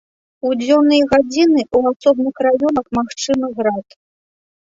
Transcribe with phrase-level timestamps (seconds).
[0.47, 3.87] У дзённыя гадзіны ў асобных раёнах магчымы град.